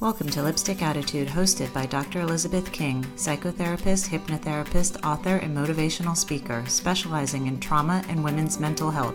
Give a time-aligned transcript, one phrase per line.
[0.00, 2.20] Welcome to Lipstick Attitude, hosted by Dr.
[2.20, 9.14] Elizabeth King, psychotherapist, hypnotherapist, author, and motivational speaker, specializing in trauma and women's mental health,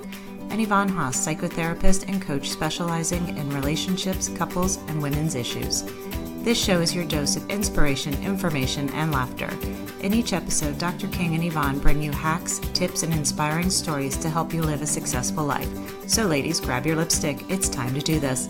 [0.49, 5.83] and Yvonne Haase, psychotherapist and coach specializing in relationships, couples, and women's issues.
[6.43, 9.49] This show is your dose of inspiration, information, and laughter.
[9.99, 11.09] In each episode, Dr.
[11.09, 14.87] King and Yvonne bring you hacks, tips, and inspiring stories to help you live a
[14.87, 15.69] successful life.
[16.09, 17.43] So, ladies, grab your lipstick.
[17.49, 18.47] It's time to do this.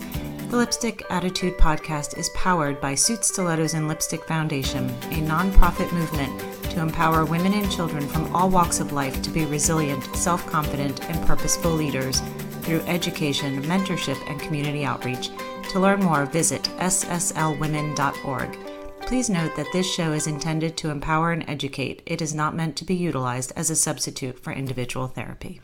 [0.50, 6.40] The Lipstick Attitude podcast is powered by Suit Stilettos and Lipstick Foundation, a nonprofit movement
[6.72, 11.08] to empower women and children from all walks of life to be resilient, self confident,
[11.08, 12.20] and purposeful leaders
[12.62, 15.30] through education, mentorship, and community outreach.
[15.68, 18.58] To learn more, visit sslwomen.org.
[19.02, 22.02] Please note that this show is intended to empower and educate.
[22.06, 25.60] It is not meant to be utilized as a substitute for individual therapy.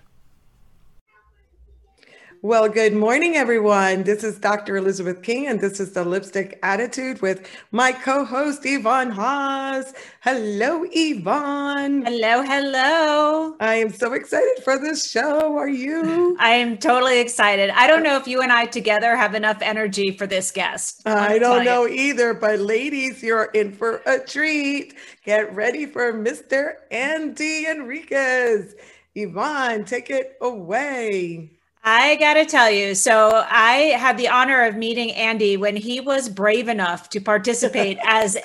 [2.46, 4.04] Well, good morning, everyone.
[4.04, 4.76] This is Dr.
[4.76, 9.92] Elizabeth King, and this is the Lipstick Attitude with my co host, Yvonne Haase.
[10.20, 12.06] Hello, Yvonne.
[12.06, 13.56] Hello, hello.
[13.58, 15.56] I am so excited for this show.
[15.56, 16.36] Are you?
[16.38, 17.70] I am totally excited.
[17.70, 21.02] I don't know if you and I together have enough energy for this guest.
[21.04, 22.12] I don't know you.
[22.12, 24.94] either, but ladies, you're in for a treat.
[25.24, 26.74] Get ready for Mr.
[26.92, 28.76] Andy Henriquez.
[29.16, 31.55] Yvonne, take it away.
[31.88, 36.00] I got to tell you, so I had the honor of meeting Andy when he
[36.00, 38.36] was brave enough to participate as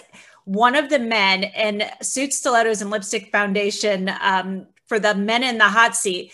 [0.45, 5.58] one of the men in Suit Stilettos and Lipstick Foundation um, for the Men in
[5.58, 6.31] the Hot Seat.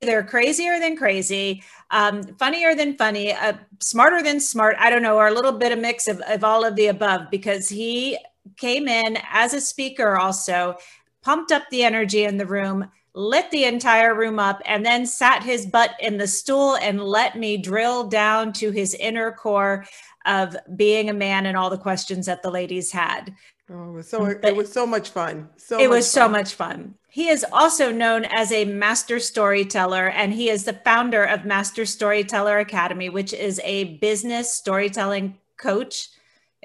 [0.00, 4.74] They're crazier than crazy, um, funnier than funny, uh, smarter than smart.
[4.80, 6.88] I don't know, or a little bit of a mix of, of all of the
[6.88, 8.18] above because he
[8.56, 10.78] came in as a speaker also,
[11.22, 15.42] pumped up the energy in the room lit the entire room up, and then sat
[15.42, 19.84] his butt in the stool and let me drill down to his inner core
[20.24, 23.34] of being a man and all the questions that the ladies had.
[23.70, 25.48] Oh, it was so but it was so much fun.
[25.56, 26.22] So it was fun.
[26.22, 26.94] so much fun.
[27.08, 31.84] He is also known as a master storyteller, and he is the founder of Master
[31.84, 36.08] Storyteller Academy, which is a business storytelling coach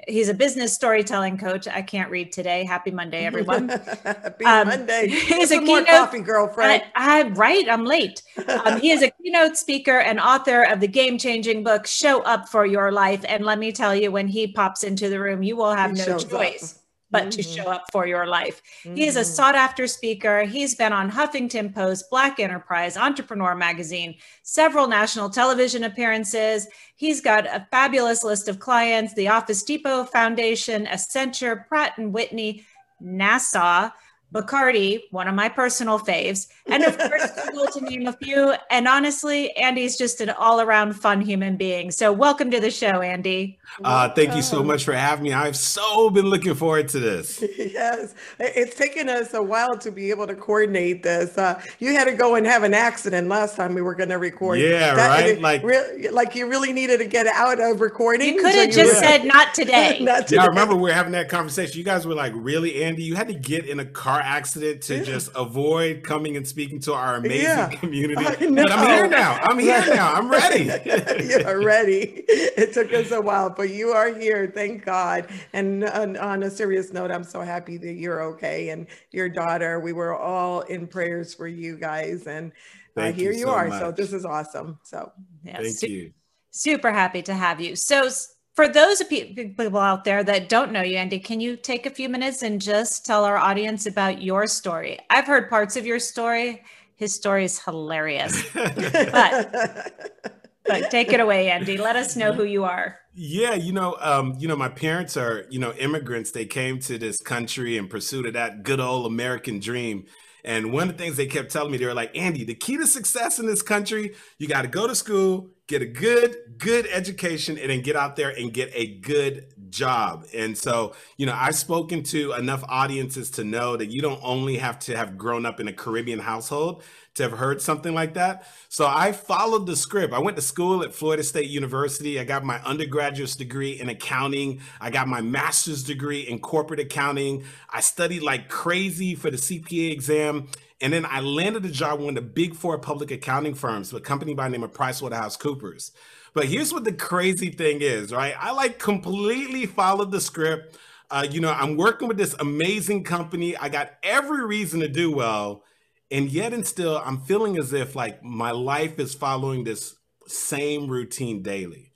[0.08, 1.68] he's a business storytelling coach.
[1.68, 2.64] I can't read today.
[2.64, 3.68] Happy Monday, everyone.
[4.04, 5.08] Happy um, Monday.
[5.08, 6.82] He's a keynote coffee girlfriend.
[6.94, 7.68] I, I, right.
[7.68, 8.22] I'm late.
[8.64, 12.48] Um, he is a keynote speaker and author of the game changing book, Show Up
[12.48, 13.24] for Your Life.
[13.26, 15.98] And let me tell you, when he pops into the room, you will have he
[15.98, 16.74] no choice.
[16.74, 16.83] Up
[17.14, 17.30] but mm-hmm.
[17.30, 18.60] to show up for your life.
[18.82, 18.96] Mm-hmm.
[18.96, 19.28] He is a mm-hmm.
[19.28, 20.42] sought after speaker.
[20.42, 26.66] He's been on Huffington Post, Black Enterprise, Entrepreneur Magazine, several national television appearances.
[26.96, 32.64] He's got a fabulous list of clients the Office Depot Foundation, Accenture, Pratt and Whitney,
[33.00, 33.92] NASA,
[34.34, 38.54] Bacardi, one of my personal faves, and of course, Google to name a few.
[38.68, 41.92] And honestly, Andy's just an all around fun human being.
[41.92, 43.58] So, welcome to the show, Andy.
[43.82, 45.32] Uh, thank you so much for having me.
[45.32, 47.44] I've so been looking forward to this.
[47.58, 51.38] yes, it's taken us a while to be able to coordinate this.
[51.38, 54.18] Uh, you had to go and have an accident last time we were going to
[54.18, 54.58] record.
[54.58, 55.40] Yeah, that, right.
[55.40, 58.34] Like, re- like you really needed to get out of recording.
[58.34, 60.00] You could have so just said not today.
[60.00, 60.36] not today.
[60.36, 61.78] Yeah, I remember we were having that conversation.
[61.78, 63.04] You guys were like, "Really, Andy?
[63.04, 65.02] You had to get in a car accident to yeah.
[65.02, 67.68] just avoid coming and speaking to our amazing yeah.
[67.68, 69.38] community." But I'm here now.
[69.42, 70.14] I'm here now.
[70.14, 70.64] I'm ready.
[71.28, 72.24] You're ready.
[72.28, 74.50] It took us a while, but you are here.
[74.54, 75.28] Thank God.
[75.52, 79.80] And on, on, a serious note, I'm so happy that you're okay and your daughter.
[79.80, 82.52] We were all in prayers for you guys, and
[82.96, 83.68] uh, here you, you so are.
[83.68, 83.80] Much.
[83.80, 84.78] So this is awesome.
[84.84, 85.12] So
[85.44, 86.12] yeah, thank su- you.
[86.50, 87.76] Super happy to have you.
[87.76, 88.08] So
[88.54, 92.08] for those people out there that don't know you, Andy, can you take a few
[92.08, 94.98] minutes and just tell our audience about your story?
[95.10, 96.62] I've heard parts of your story.
[96.96, 100.30] His story is hilarious, but
[100.64, 101.76] but take it away, Andy.
[101.76, 103.00] Let us know who you are.
[103.12, 106.30] Yeah, you know, um, you know, my parents are, you know, immigrants.
[106.30, 110.06] They came to this country in pursuit of that good old American dream.
[110.44, 112.76] And one of the things they kept telling me, they were like, Andy, the key
[112.76, 116.86] to success in this country, you got to go to school, get a good, good
[116.86, 120.26] education, and then get out there and get a good job.
[120.34, 124.58] And so, you know, I've spoken to enough audiences to know that you don't only
[124.58, 126.82] have to have grown up in a Caribbean household
[127.14, 128.46] to have heard something like that.
[128.68, 130.12] So I followed the script.
[130.12, 132.18] I went to school at Florida State University.
[132.18, 134.60] I got my undergraduate degree in accounting.
[134.80, 137.44] I got my master's degree in corporate accounting.
[137.70, 140.48] I studied like crazy for the CPA exam.
[140.84, 143.92] And then I landed a job with one of the big four public accounting firms,
[143.92, 145.92] a company by the name of PricewaterhouseCoopers.
[146.34, 148.34] But here's what the crazy thing is, right?
[148.38, 150.78] I like completely followed the script.
[151.10, 153.56] Uh, you know, I'm working with this amazing company.
[153.56, 155.64] I got every reason to do well
[156.10, 159.96] and yet and still i'm feeling as if like my life is following this
[160.26, 161.92] same routine daily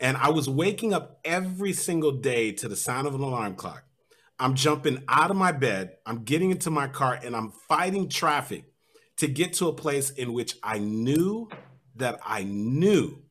[0.00, 3.84] And I was waking up every single day to the sound of an alarm clock.
[4.42, 8.64] I'm jumping out of my bed, I'm getting into my car, and I'm fighting traffic
[9.18, 11.48] to get to a place in which I knew
[11.94, 13.22] that I knew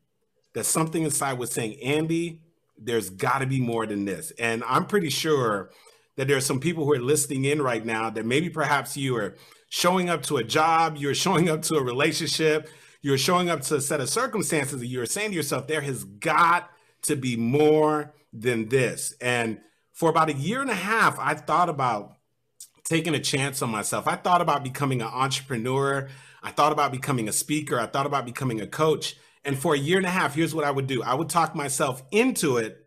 [0.54, 2.44] that something inside was saying, Andy,
[2.78, 4.32] there's got to be more than this.
[4.40, 5.72] And I'm pretty sure
[6.16, 9.18] that there are some people who are listening in right now that maybe perhaps you
[9.18, 9.36] are
[9.68, 12.70] showing up to a job, you're showing up to a relationship,
[13.02, 16.06] you're showing up to a set of circumstances that you're saying to yourself, there has
[16.06, 16.70] got
[17.02, 19.14] to be more than this.
[19.20, 19.60] And
[20.02, 22.18] for about a year and a half, I thought about
[22.84, 24.08] taking a chance on myself.
[24.08, 26.10] I thought about becoming an entrepreneur.
[26.42, 27.80] I thought about becoming a speaker.
[27.80, 29.16] I thought about becoming a coach.
[29.46, 31.54] And for a year and a half, here's what I would do I would talk
[31.54, 32.81] myself into it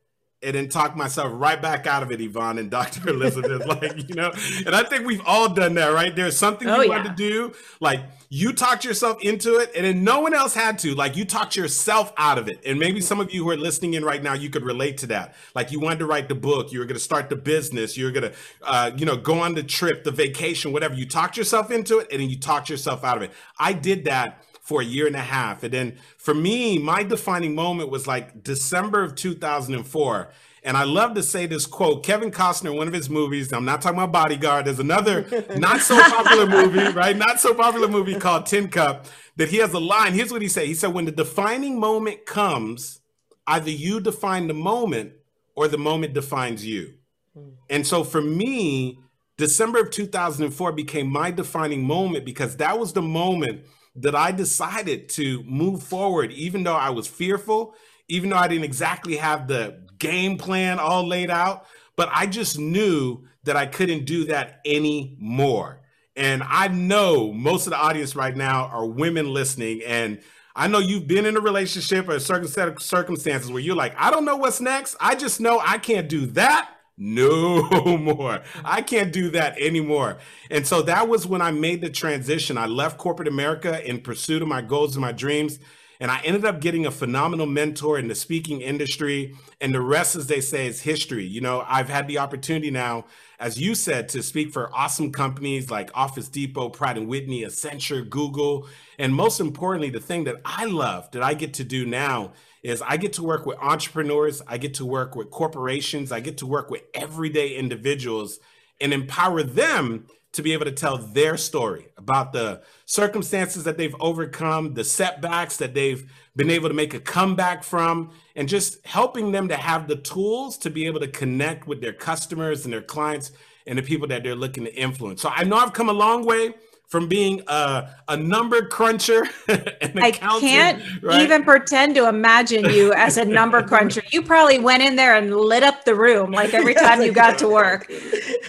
[0.45, 3.09] and then talk myself right back out of it, Yvonne and Dr.
[3.09, 3.67] Elizabeth.
[3.67, 4.33] like, you know,
[4.67, 6.15] and I think we've all done that, right?
[6.15, 6.89] There's something oh, you yeah.
[6.89, 7.53] want to do.
[7.81, 10.95] Like you talked yourself into it and then no one else had to.
[10.95, 12.61] Like you talked yourself out of it.
[12.67, 15.07] And maybe some of you who are listening in right now, you could relate to
[15.09, 15.35] that.
[15.55, 18.05] Like you wanted to write the book, you were going to start the business, you
[18.05, 20.95] were going to, uh, you know, go on the trip, the vacation, whatever.
[20.95, 23.33] You talked yourself into it and then you talked yourself out of it.
[23.59, 25.63] I did that for a year and a half.
[25.63, 30.31] And then for me, my defining moment was like December of 2004.
[30.63, 33.83] And I love to say this quote Kevin Costner, one of his movies, I'm not
[33.83, 35.27] talking about Bodyguard, there's another
[35.57, 37.15] not so popular movie, right?
[37.15, 39.05] Not so popular movie called Tin Cup
[39.37, 40.15] that he has a line.
[40.15, 43.01] Here's what he said He said, When the defining moment comes,
[43.47, 45.13] either you define the moment
[45.55, 46.95] or the moment defines you.
[47.35, 47.51] Hmm.
[47.69, 48.99] And so for me,
[49.37, 55.09] December of 2004 became my defining moment because that was the moment that I decided
[55.11, 57.75] to move forward, even though I was fearful,
[58.09, 62.59] even though I didn't exactly have the game plan all laid out, but I just
[62.59, 65.81] knew that I couldn't do that anymore.
[66.17, 69.83] And I know most of the audience right now are women listening.
[69.87, 70.21] And
[70.55, 73.75] I know you've been in a relationship or a certain set of circumstances where you're
[73.75, 74.97] like, I don't know what's next.
[75.01, 78.43] I just know I can't do that no more.
[78.65, 80.19] I can't do that anymore.
[80.51, 82.57] And so that was when I made the transition.
[82.57, 85.59] I left corporate America in pursuit of my goals and my dreams.
[86.01, 89.35] And I ended up getting a phenomenal mentor in the speaking industry.
[89.61, 91.25] And the rest, as they say, is history.
[91.25, 93.07] You know, I've had the opportunity now,
[93.39, 98.09] as you said, to speak for awesome companies like Office Depot, Pratt and Whitney, Accenture,
[98.09, 98.69] Google.
[98.99, 102.33] And most importantly, the thing that I love that I get to do now
[102.65, 106.39] is I get to work with entrepreneurs, I get to work with corporations, I get
[106.39, 108.41] to work with everyday individuals
[108.81, 113.95] and empower them to be able to tell their story about the circumstances that they've
[114.01, 119.31] overcome, the setbacks that they've been able to make a comeback from, and just helping
[119.31, 122.83] them to have the tools to be able to connect with their customers and their
[122.83, 123.31] clients
[123.67, 125.23] and the people that they're looking to influence.
[125.23, 126.55] So I know I've come a long way
[126.87, 131.23] from being a, a number cruncher I can't right?
[131.23, 134.03] even pretend to imagine you as a number cruncher.
[134.13, 137.39] You probably went in there and lit up the room like every time you got
[137.39, 137.91] to work.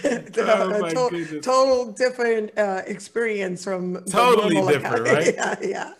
[0.04, 5.34] oh to- total different uh, experience from totally different, right?
[5.34, 5.92] yeah, yeah.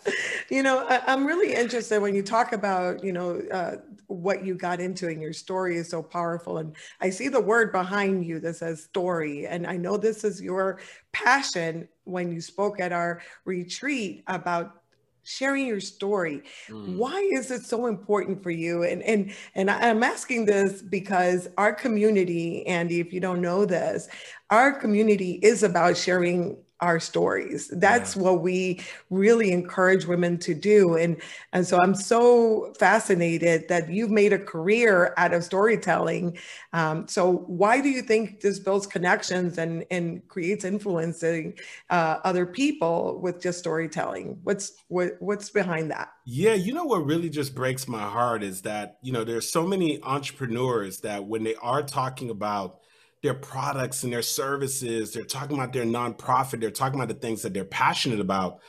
[0.49, 4.55] You know, I, am really interested when you talk about, you know, uh, what you
[4.55, 6.57] got into and your story is so powerful.
[6.57, 9.45] And I see the word behind you that says story.
[9.45, 10.79] And I know this is your
[11.11, 14.81] passion when you spoke at our retreat about
[15.23, 16.41] sharing your story.
[16.69, 16.95] Mm.
[16.95, 18.83] Why is it so important for you?
[18.83, 24.07] And and and I'm asking this because our community, Andy, if you don't know this,
[24.49, 27.69] our community is about sharing our stories.
[27.69, 28.21] That's yeah.
[28.23, 30.95] what we really encourage women to do.
[30.95, 31.17] And,
[31.53, 36.37] and so I'm so fascinated that you've made a career out of storytelling.
[36.73, 41.57] Um, so why do you think this builds connections and, and creates influencing
[41.89, 44.39] uh, other people with just storytelling?
[44.43, 46.09] What's what, what's behind that?
[46.25, 49.65] Yeah, you know what really just breaks my heart is that, you know, there's so
[49.65, 52.81] many entrepreneurs that when they are talking about
[53.27, 57.41] their products and their services, they're talking about their nonprofit, they're talking about the things
[57.41, 58.59] that they're passionate about.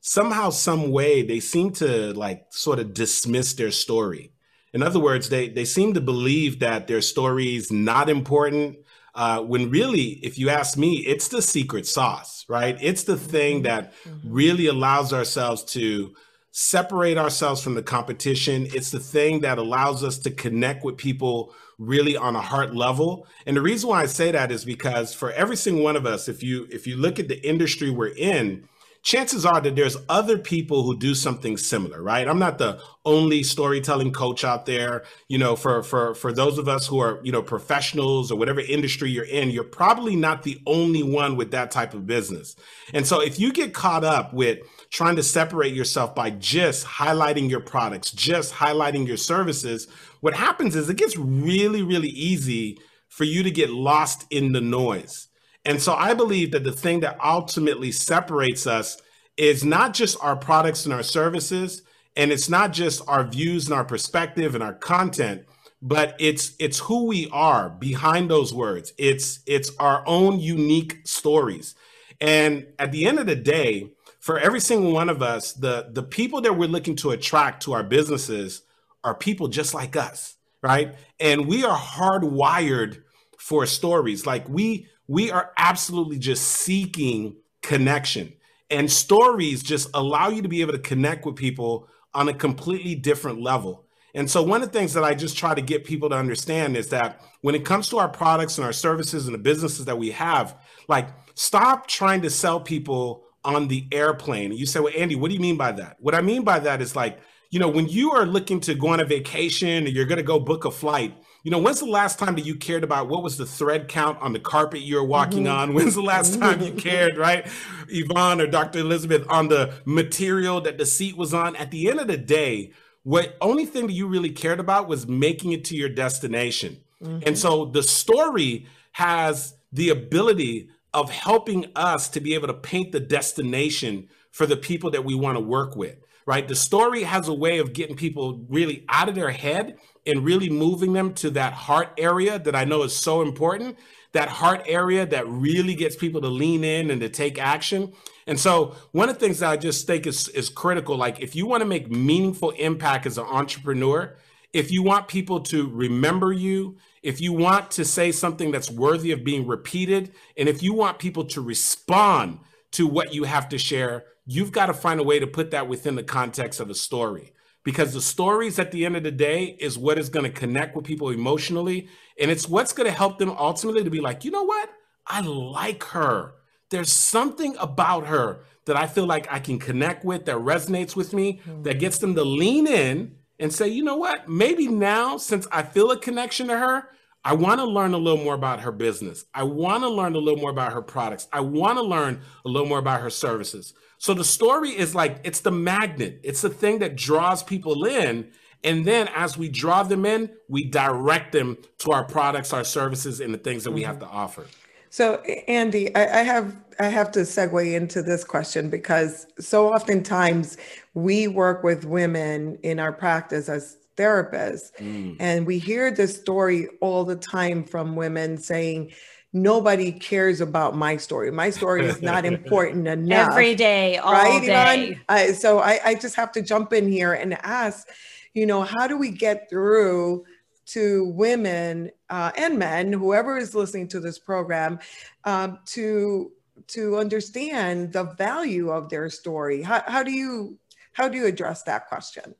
[0.00, 4.32] Somehow, some way, they seem to like sort of dismiss their story.
[4.72, 8.78] In other words, they they seem to believe that their story is not important.
[9.14, 12.76] Uh, when really, if you ask me, it's the secret sauce, right?
[12.80, 13.64] It's the thing mm-hmm.
[13.64, 14.32] that mm-hmm.
[14.32, 16.12] really allows ourselves to
[16.50, 18.66] separate ourselves from the competition.
[18.74, 23.26] It's the thing that allows us to connect with people really on a heart level.
[23.46, 26.28] And the reason why I say that is because for every single one of us,
[26.28, 28.68] if you if you look at the industry we're in,
[29.02, 32.26] chances are that there's other people who do something similar, right?
[32.26, 35.04] I'm not the only storytelling coach out there.
[35.28, 38.60] You know, for for for those of us who are, you know, professionals or whatever
[38.60, 42.56] industry you're in, you're probably not the only one with that type of business.
[42.92, 44.58] And so if you get caught up with
[44.90, 49.86] trying to separate yourself by just highlighting your products, just highlighting your services,
[50.20, 52.78] what happens is it gets really, really easy
[53.08, 55.28] for you to get lost in the noise.
[55.64, 58.96] And so I believe that the thing that ultimately separates us
[59.36, 61.82] is not just our products and our services,
[62.16, 65.44] and it's not just our views and our perspective and our content,
[65.80, 68.92] but it's it's who we are behind those words.
[68.98, 71.76] It's it's our own unique stories.
[72.20, 76.02] And at the end of the day, for every single one of us, the the
[76.02, 78.62] people that we're looking to attract to our businesses
[79.04, 80.94] are people just like us, right?
[81.20, 83.02] And we are hardwired
[83.38, 84.26] for stories.
[84.26, 88.34] Like we we are absolutely just seeking connection.
[88.70, 92.94] And stories just allow you to be able to connect with people on a completely
[92.94, 93.86] different level.
[94.14, 96.76] And so, one of the things that I just try to get people to understand
[96.76, 99.98] is that when it comes to our products and our services and the businesses that
[99.98, 100.56] we have,
[100.88, 104.52] like stop trying to sell people on the airplane.
[104.52, 105.96] You say, Well, Andy, what do you mean by that?
[106.00, 107.18] What I mean by that is like,
[107.50, 110.22] you know, when you are looking to go on a vacation or you're going to
[110.22, 111.14] go book a flight,
[111.44, 114.20] you know, when's the last time that you cared about what was the thread count
[114.20, 115.56] on the carpet you're walking mm-hmm.
[115.56, 115.74] on?
[115.74, 117.46] When's the last time you cared, right,
[117.88, 118.80] Yvonne or Dr.
[118.80, 121.56] Elizabeth, on the material that the seat was on?
[121.56, 125.06] At the end of the day, what only thing that you really cared about was
[125.06, 126.82] making it to your destination.
[127.02, 127.20] Mm-hmm.
[127.26, 132.92] And so the story has the ability of helping us to be able to paint
[132.92, 136.46] the destination for the people that we want to work with right?
[136.46, 140.50] The story has a way of getting people really out of their head and really
[140.50, 143.78] moving them to that heart area that I know is so important.
[144.12, 147.94] That heart area that really gets people to lean in and to take action.
[148.26, 151.34] And so, one of the things that I just think is, is critical like, if
[151.34, 154.14] you want to make meaningful impact as an entrepreneur,
[154.52, 159.12] if you want people to remember you, if you want to say something that's worthy
[159.12, 162.40] of being repeated, and if you want people to respond
[162.72, 165.68] to what you have to share, you've got to find a way to put that
[165.68, 167.32] within the context of a story.
[167.64, 170.74] Because the stories at the end of the day is what is going to connect
[170.74, 171.88] with people emotionally
[172.18, 174.70] and it's what's going to help them ultimately to be like you know what?
[175.06, 176.34] I like her.
[176.70, 181.12] There's something about her that i feel like i can connect with that resonates with
[181.12, 181.62] me mm-hmm.
[181.62, 185.62] that gets them to lean in and say you know what maybe now since i
[185.62, 186.88] feel a connection to her
[187.24, 189.24] I want to learn a little more about her business.
[189.34, 191.28] I want to learn a little more about her products.
[191.32, 193.74] I want to learn a little more about her services.
[193.98, 198.30] So the story is like it's the magnet, it's the thing that draws people in.
[198.64, 203.20] And then as we draw them in, we direct them to our products, our services,
[203.20, 204.10] and the things that we have mm-hmm.
[204.10, 204.46] to offer.
[204.90, 205.16] So
[205.46, 210.56] Andy, I, I have I have to segue into this question because so oftentimes
[210.94, 215.16] we work with women in our practice as therapists, mm.
[215.18, 218.92] and we hear this story all the time from women saying,
[219.32, 221.30] nobody cares about my story.
[221.30, 223.30] My story is not important enough.
[223.32, 225.00] Every day, all right, day.
[225.08, 227.88] I, so I, I just have to jump in here and ask,
[228.34, 230.24] you know, how do we get through
[230.72, 234.78] to women uh, and men, whoever is listening to this program,
[235.24, 236.32] um, to
[236.68, 239.62] to understand the value of their story?
[239.62, 240.58] How, how do you
[240.92, 242.34] how do you address that question?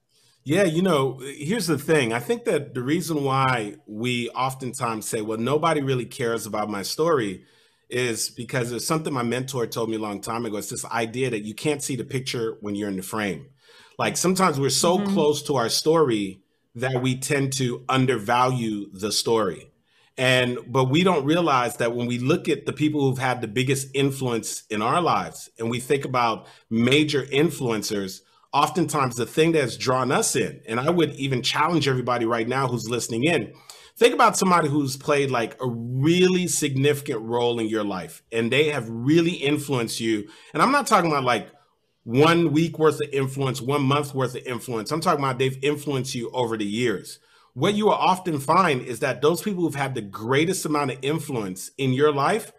[0.45, 2.13] Yeah, you know, here's the thing.
[2.13, 6.83] I think that the reason why we oftentimes say, well, nobody really cares about my
[6.83, 7.45] story
[7.91, 10.57] is because it's something my mentor told me a long time ago.
[10.57, 13.47] It's this idea that you can't see the picture when you're in the frame.
[13.99, 15.13] Like sometimes we're so mm-hmm.
[15.13, 16.41] close to our story
[16.75, 19.71] that we tend to undervalue the story.
[20.17, 23.47] And but we don't realize that when we look at the people who've had the
[23.47, 28.23] biggest influence in our lives and we think about major influencers,
[28.53, 32.67] oftentimes the thing that's drawn us in, and I would even challenge everybody right now
[32.67, 33.53] who's listening in.
[33.97, 38.71] Think about somebody who's played like a really significant role in your life and they
[38.71, 40.29] have really influenced you.
[40.53, 41.49] And I'm not talking about like
[42.09, 44.91] one week worth of influence, one month worth of influence.
[44.91, 47.19] I'm talking about they've influenced you over the years.
[47.53, 50.99] What you will often find is that those people who've had the greatest amount of
[51.03, 52.51] influence in your life,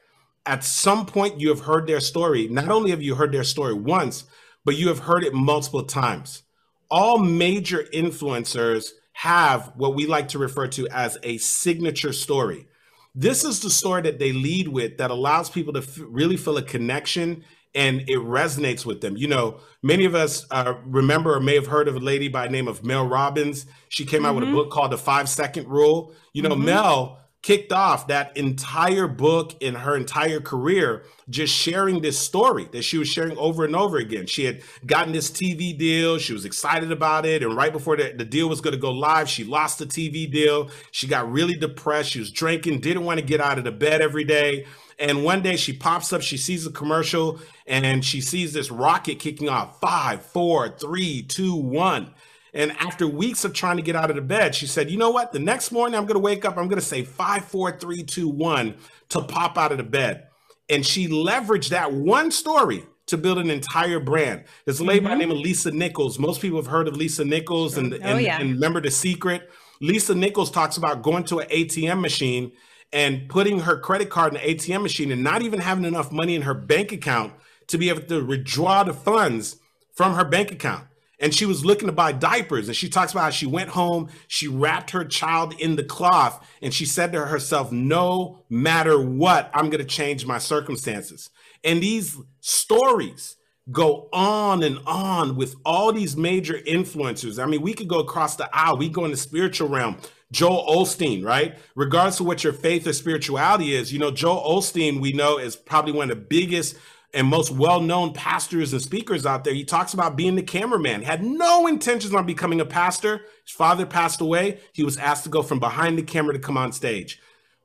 [0.45, 2.47] at some point you have heard their story.
[2.47, 4.25] Not only have you heard their story once,
[4.65, 6.43] but you have heard it multiple times.
[6.91, 12.67] All major influencers have what we like to refer to as a signature story.
[13.15, 16.57] This is the story that they lead with that allows people to f- really feel
[16.57, 17.43] a connection
[17.75, 19.15] and it resonates with them.
[19.15, 22.47] You know, many of us uh, remember or may have heard of a lady by
[22.47, 23.65] the name of Mel Robbins.
[23.89, 24.25] She came mm-hmm.
[24.25, 24.55] out with a mm-hmm.
[24.55, 26.13] book called The Five Second Rule.
[26.33, 26.65] You know, mm-hmm.
[26.65, 32.81] Mel kicked off that entire book in her entire career just sharing this story that
[32.83, 34.25] she was sharing over and over again.
[34.25, 38.13] She had gotten this TV deal, she was excited about it, and right before the,
[38.15, 40.69] the deal was going to go live, she lost the TV deal.
[40.91, 44.01] She got really depressed, she was drinking, didn't want to get out of the bed
[44.01, 44.65] every day.
[44.99, 49.19] And one day she pops up, she sees a commercial, and she sees this rocket
[49.19, 52.13] kicking off five, four, three, two, one.
[52.53, 55.11] And after weeks of trying to get out of the bed, she said, You know
[55.11, 55.31] what?
[55.31, 58.03] The next morning, I'm going to wake up, I'm going to say five, four, three,
[58.03, 58.75] two, one
[59.09, 60.27] to pop out of the bed.
[60.69, 64.43] And she leveraged that one story to build an entire brand.
[64.65, 65.05] There's a lady mm-hmm.
[65.05, 65.29] by the mm-hmm.
[65.29, 66.19] name of Lisa Nichols.
[66.19, 68.39] Most people have heard of Lisa Nichols and, oh, and, yeah.
[68.39, 69.49] and remember The Secret.
[69.81, 72.51] Lisa Nichols talks about going to an ATM machine
[72.91, 76.35] and putting her credit card in the ATM machine and not even having enough money
[76.35, 77.33] in her bank account
[77.67, 79.57] to be able to withdraw the funds
[79.93, 80.85] from her bank account
[81.19, 82.67] and she was looking to buy diapers.
[82.67, 86.45] And she talks about how she went home, she wrapped her child in the cloth,
[86.61, 91.29] and she said to herself, No matter what, I'm going to change my circumstances.
[91.63, 93.35] And these stories
[93.71, 97.41] go on and on with all these major influencers.
[97.41, 99.97] I mean, we could go across the aisle, we go in the spiritual realm.
[100.31, 101.57] Joel Osteen, right?
[101.75, 105.55] Regardless of what your faith or spirituality is, you know, Joel Osteen, we know is
[105.55, 106.75] probably one of the biggest
[107.13, 109.53] and most well-known pastors and speakers out there.
[109.53, 111.01] He talks about being the cameraman.
[111.01, 113.21] Had no intentions on becoming a pastor.
[113.43, 114.59] His father passed away.
[114.73, 117.19] He was asked to go from behind the camera to come on stage.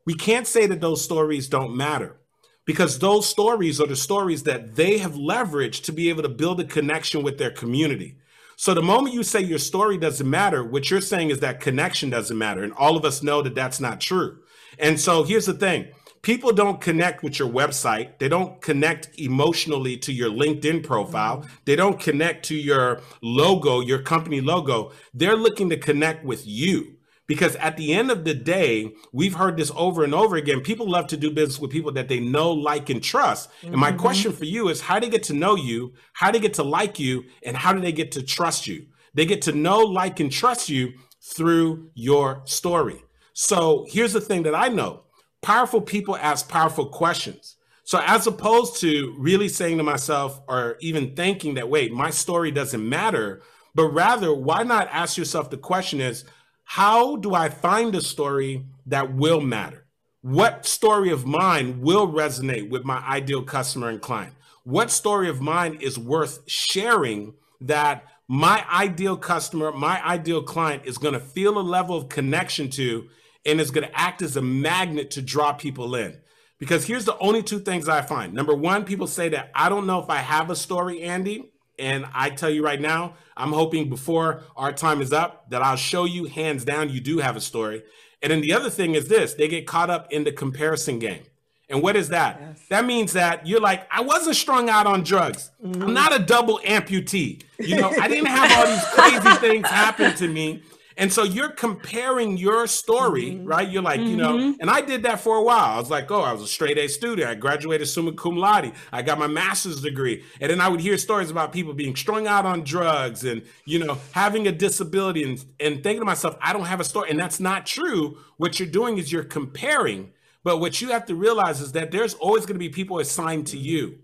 [0.06, 2.16] We can't say that those stories don't matter
[2.64, 6.60] because those stories are the stories that they have leveraged to be able to build
[6.60, 8.16] a connection with their community.
[8.64, 12.08] So the moment you say your story doesn't matter, what you're saying is that connection
[12.08, 12.62] doesn't matter.
[12.62, 14.38] And all of us know that that's not true.
[14.78, 15.88] And so here's the thing
[16.22, 18.18] people don't connect with your website.
[18.18, 21.40] They don't connect emotionally to your LinkedIn profile.
[21.40, 21.54] Mm-hmm.
[21.66, 24.92] They don't connect to your logo, your company logo.
[25.12, 26.96] They're looking to connect with you.
[27.26, 30.60] Because at the end of the day, we've heard this over and over again.
[30.60, 33.50] People love to do business with people that they know, like, and trust.
[33.50, 33.68] Mm-hmm.
[33.68, 33.98] And my mm-hmm.
[33.98, 35.94] question for you is how do they get to know you?
[36.12, 37.24] How do they get to like you?
[37.42, 38.86] And how do they get to trust you?
[39.14, 43.02] They get to know, like, and trust you through your story.
[43.32, 45.04] So here's the thing that I know
[45.42, 47.56] powerful people ask powerful questions.
[47.84, 52.50] So as opposed to really saying to myself or even thinking that, wait, my story
[52.50, 53.42] doesn't matter,
[53.74, 56.24] but rather, why not ask yourself the question is,
[56.64, 59.86] how do I find a story that will matter?
[60.22, 64.34] What story of mine will resonate with my ideal customer and client?
[64.64, 70.96] What story of mine is worth sharing that my ideal customer, my ideal client is
[70.96, 73.08] going to feel a level of connection to
[73.44, 76.18] and is going to act as a magnet to draw people in.
[76.58, 78.32] Because here's the only two things I find.
[78.32, 81.50] Number one, people say that I don't know if I have a story, Andy.
[81.78, 85.76] And I tell you right now, I'm hoping before our time is up that I'll
[85.76, 87.82] show you hands down you do have a story.
[88.22, 91.22] And then the other thing is this they get caught up in the comparison game.
[91.68, 92.38] And what is that?
[92.40, 92.60] Yes.
[92.68, 95.50] That means that you're like, I wasn't strung out on drugs.
[95.64, 95.82] Mm-hmm.
[95.82, 97.42] I'm not a double amputee.
[97.58, 100.62] You know, I didn't have all these crazy things happen to me.
[100.96, 103.46] And so you're comparing your story, mm-hmm.
[103.46, 103.68] right?
[103.68, 104.10] You're like, mm-hmm.
[104.10, 104.60] you know, mm-hmm.
[104.60, 105.76] and I did that for a while.
[105.76, 107.28] I was like, oh, I was a straight A student.
[107.28, 108.72] I graduated summa cum laude.
[108.92, 110.22] I got my master's degree.
[110.40, 113.84] And then I would hear stories about people being strung out on drugs and, you
[113.84, 117.10] know, having a disability and, and thinking to myself, I don't have a story.
[117.10, 118.18] And that's not true.
[118.36, 120.12] What you're doing is you're comparing.
[120.44, 123.46] But what you have to realize is that there's always going to be people assigned
[123.48, 123.98] to you.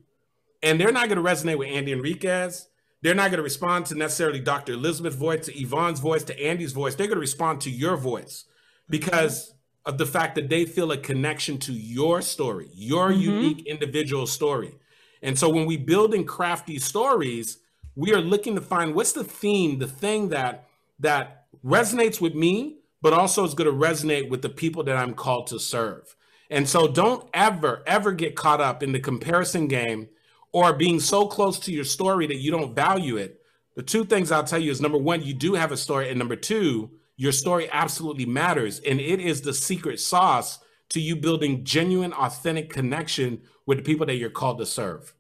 [0.63, 2.67] And they're not going to resonate with Andy Henriquez.
[3.03, 4.75] They're not going to respond to necessarily Dr.
[4.75, 6.95] Elizabeth's voice, to Yvonne's voice, to Andy's voice.
[6.95, 8.45] They're going to respond to your voice
[8.89, 9.55] because
[9.87, 13.21] of the fact that they feel a connection to your story, your mm-hmm.
[13.21, 14.75] unique individual story.
[15.23, 17.59] And so when we build and craft these stories,
[17.95, 20.67] we are looking to find what's the theme, the thing that
[20.99, 25.15] that resonates with me, but also is going to resonate with the people that I'm
[25.15, 26.15] called to serve.
[26.51, 30.09] And so don't ever, ever get caught up in the comparison game
[30.53, 33.41] or being so close to your story that you don't value it,
[33.77, 36.09] the two things I'll tell you is number one, you do have a story.
[36.11, 38.81] And number two, your story absolutely matters.
[38.81, 40.59] And it is the secret sauce
[40.91, 45.15] to you building genuine, authentic connection with the people that you're called to serve.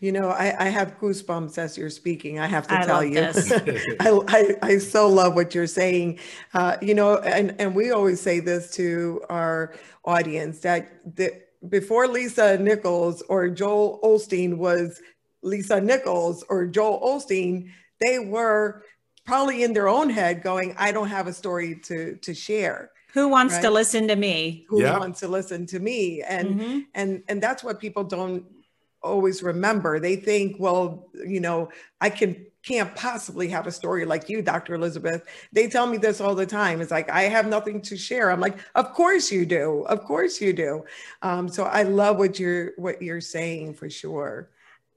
[0.00, 2.40] You know, I, I have goosebumps as you're speaking.
[2.40, 3.20] I have to I tell you,
[4.00, 6.18] I, I, I, so love what you're saying.
[6.54, 12.08] Uh, you know, and, and we always say this to our audience that the, before
[12.08, 15.00] Lisa Nichols or Joel Osteen was
[15.42, 17.70] Lisa Nichols or Joel Osteen,
[18.00, 18.84] they were
[19.24, 22.90] probably in their own head going, I don't have a story to to share.
[23.14, 23.62] Who wants right?
[23.62, 24.64] to listen to me?
[24.68, 24.98] Who yeah.
[24.98, 26.22] wants to listen to me?
[26.22, 26.78] And mm-hmm.
[26.94, 28.44] and and that's what people don't
[29.02, 30.00] always remember.
[30.00, 31.70] They think, well, you know,
[32.00, 34.74] I can can't possibly have a story like you, Dr.
[34.74, 35.24] Elizabeth.
[35.52, 36.80] They tell me this all the time.
[36.80, 38.30] It's like, I have nothing to share.
[38.30, 39.84] I'm like, of course you do.
[39.88, 40.84] Of course you do.
[41.22, 44.50] Um, so I love what you're what you're saying for sure.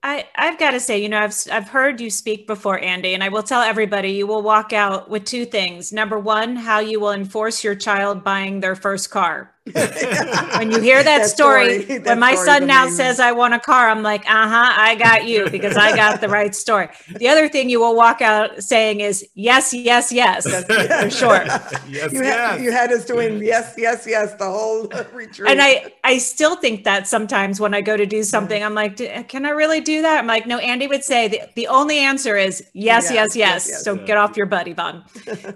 [0.03, 3.23] I, I've got to say, you know, I've, I've heard you speak before, Andy, and
[3.23, 5.91] I will tell everybody you will walk out with two things.
[5.91, 9.54] Number one, how you will enforce your child buying their first car.
[9.73, 13.53] When you hear that, that story, story that when my son now says, I want
[13.53, 16.89] a car, I'm like, uh huh, I got you because I got the right story.
[17.15, 21.43] The other thing you will walk out saying is, yes, yes, yes, for sure.
[21.89, 22.51] yes, you, yes.
[22.51, 25.49] Had, you had us doing yes, yes, yes, the whole retreat.
[25.49, 28.97] And I, I still think that sometimes when I go to do something, I'm like,
[29.27, 30.19] can I really do that?
[30.19, 33.35] I'm like, no, Andy would say the, the only answer is yes, yes, yes.
[33.35, 35.03] yes, yes so get off your butt, Yvonne.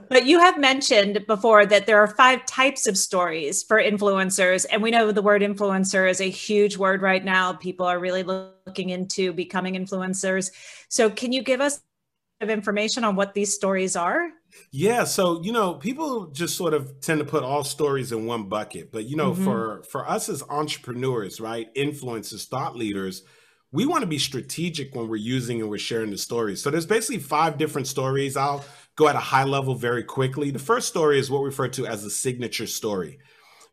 [0.10, 4.66] but you have mentioned before that there are five types of stories for influencers.
[4.72, 7.54] And we know the word influencer is a huge word right now.
[7.54, 10.52] People are really looking into becoming influencers.
[10.90, 11.82] So, can you give us
[12.42, 14.30] of information on what these stories are?
[14.72, 18.50] Yeah, so you know, people just sort of tend to put all stories in one
[18.50, 19.44] bucket, but you know, mm-hmm.
[19.44, 23.24] for for us as entrepreneurs, right, influencers, thought leaders,
[23.72, 26.64] we want to be strategic when we're using and we're sharing the stories.
[26.64, 28.36] So there's basically five different stories.
[28.36, 30.50] I'll go at a high level very quickly.
[30.50, 33.20] The first story is what we refer to as the signature story.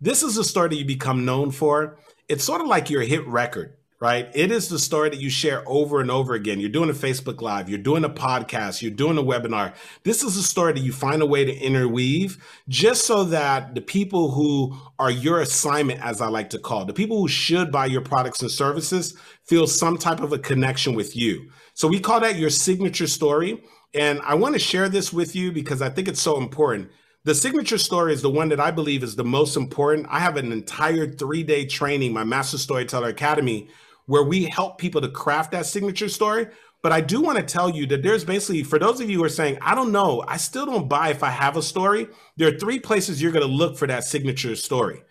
[0.01, 1.99] This is the story that you become known for.
[2.29, 4.29] It's sort of like your hit record, right?
[4.35, 6.61] It is the story that you share over and over again.
[6.61, 9.75] You're doing a Facebook Live, you're doing a podcast, you're doing a webinar.
[10.03, 12.37] This is a story that you find a way to interweave
[12.69, 16.89] just so that the people who are your assignment, as I like to call it,
[16.89, 20.95] the people who should buy your products and services, feel some type of a connection
[20.95, 21.51] with you.
[21.73, 23.63] So we call that your signature story.
[23.95, 26.91] And I want to share this with you because I think it's so important.
[27.27, 30.07] The signature story is the one that I believe is the most important.
[30.09, 33.67] I have an entire three day training, my Master Storyteller Academy,
[34.07, 36.47] where we help people to craft that signature story.
[36.85, 39.25] But I do want to tell you that there's basically, for those of you who
[39.25, 42.47] are saying, I don't know, I still don't buy if I have a story, there
[42.47, 45.03] are three places you're going to look for that signature story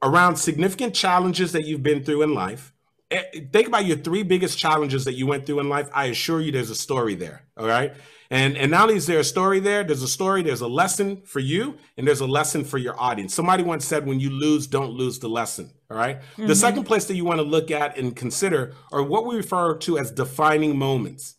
[0.00, 2.72] around significant challenges that you've been through in life.
[3.10, 5.90] Eh, think about your three biggest challenges that you went through in life.
[5.92, 7.42] I assure you there's a story there.
[7.56, 7.94] All right.
[8.30, 11.22] And and not only is there a story there, there's a story, there's a lesson
[11.22, 13.34] for you, and there's a lesson for your audience.
[13.34, 15.70] Somebody once said, when you lose, don't lose the lesson.
[15.90, 16.20] All right?
[16.20, 16.46] mm-hmm.
[16.46, 19.76] The second place that you want to look at and consider are what we refer
[19.78, 21.36] to as defining moments.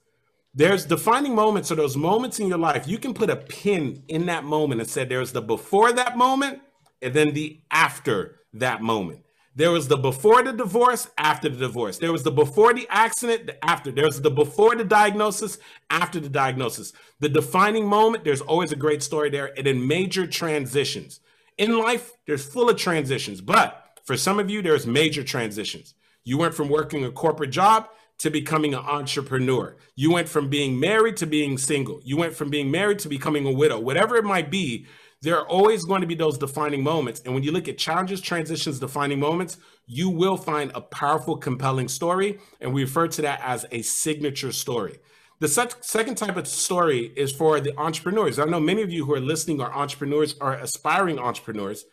[0.54, 2.88] There's defining moments are those moments in your life.
[2.88, 6.62] You can put a pin in that moment and say there's the before that moment
[7.02, 9.19] and then the after that moment.
[9.58, 11.98] There was the before the divorce, after the divorce.
[11.98, 13.89] There was the before the accident, the after.
[13.89, 15.58] There was the before the diagnosis,
[15.89, 16.91] after the diagnosis.
[17.22, 19.54] The defining moment, there's always a great story there.
[19.56, 21.22] And then major transitions.
[21.58, 25.94] In life, there's full of transitions, but for some of you, there's major transitions.
[26.26, 27.88] You went from working a corporate job
[28.18, 29.78] to becoming an entrepreneur.
[29.96, 32.02] You went from being married to being single.
[32.04, 33.80] You went from being married to becoming a widow.
[33.80, 34.86] Whatever it might be,
[35.25, 37.21] there are always going to be those defining moments.
[37.25, 39.57] And when you look at challenges, transitions, defining moments,
[39.88, 42.38] you will find a powerful, compelling story.
[42.61, 44.99] And we refer to that as a signature story.
[45.39, 45.47] The
[45.81, 48.38] second type of story is for the entrepreneurs.
[48.39, 51.85] I know many of you who are listening are entrepreneurs, are aspiring entrepreneurs.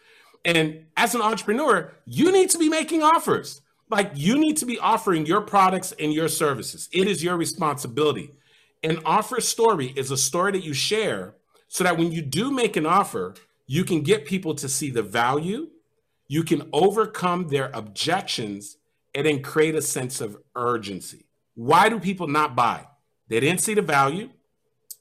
[0.44, 3.62] And as an entrepreneur, you need to be making offers.
[3.88, 6.88] Like you need to be offering your products and your services.
[6.92, 8.30] It is your responsibility.
[8.82, 11.34] An offer story is a story that you share
[11.72, 13.32] so that when you do make an offer,
[13.66, 15.70] you can get people to see the value,
[16.28, 18.76] you can overcome their objections,
[19.14, 21.24] and then create a sense of urgency.
[21.54, 22.88] Why do people not buy?
[23.28, 24.28] They didn't see the value,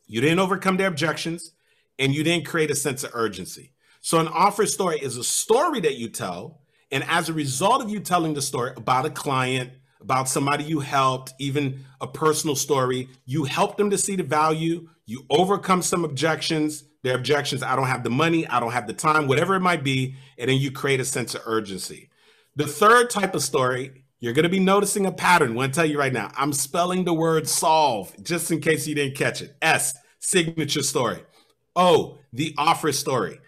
[0.08, 1.52] you didn't overcome their objections,
[2.00, 3.74] and you didn't create a sense of urgency.
[4.00, 6.62] So, an offer story is a story that you tell.
[6.90, 10.80] And as a result of you telling the story about a client, about somebody you
[10.80, 16.04] helped, even a personal story, you help them to see the value, you overcome some
[16.04, 19.62] objections, their objections, I don't have the money, I don't have the time, whatever it
[19.62, 22.10] might be, and then you create a sense of urgency.
[22.56, 25.54] The third type of story, you're going to be noticing a pattern.
[25.54, 28.88] I want to tell you right now, I'm spelling the word solve just in case
[28.88, 29.56] you didn't catch it.
[29.62, 31.24] S, signature story.
[31.76, 33.40] O, the offer story.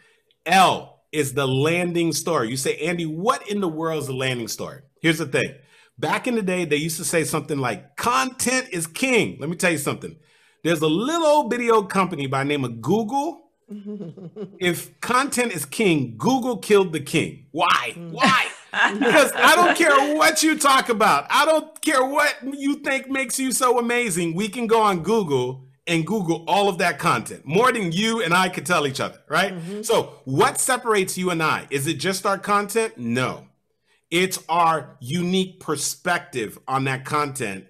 [0.45, 2.49] L is the landing story.
[2.49, 4.81] You say, Andy, what in the world is a landing story?
[5.01, 5.53] Here's the thing.
[5.97, 9.37] Back in the day, they used to say something like, content is king.
[9.39, 10.15] Let me tell you something.
[10.63, 13.41] There's a little old video company by name of Google.
[14.59, 17.47] if content is king, Google killed the king.
[17.51, 17.93] Why?
[18.11, 18.47] Why?
[18.97, 21.27] because I don't care what you talk about.
[21.29, 24.35] I don't care what you think makes you so amazing.
[24.35, 28.33] We can go on Google and Google all of that content more than you and
[28.33, 29.53] I could tell each other, right?
[29.53, 29.81] Mm-hmm.
[29.83, 31.67] So, what separates you and I?
[31.69, 32.97] Is it just our content?
[32.97, 33.47] No.
[34.13, 37.65] It's our unique perspective on that content,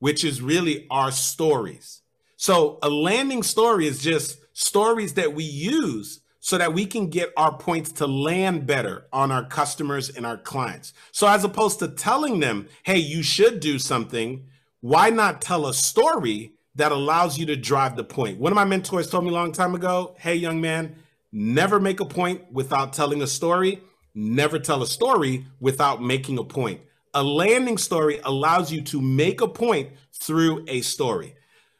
[0.00, 2.02] which is really our stories.
[2.36, 7.32] So a landing story is just stories that we use so that we can get
[7.36, 10.94] our points to land better on our customers and our clients.
[11.12, 14.48] So as opposed to telling them, hey, you should do something,
[14.80, 18.40] why not tell a story that allows you to drive the point?
[18.40, 20.96] One of my mentors told me a long time ago, hey, young man,
[21.30, 23.80] never make a point without telling a story.
[24.14, 26.80] Never tell a story without making a point.
[27.14, 29.90] A landing story allows you to make a point
[30.20, 31.34] through a story.